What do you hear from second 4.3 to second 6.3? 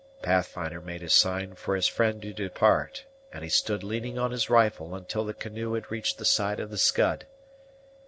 his rifle until the canoe had reached the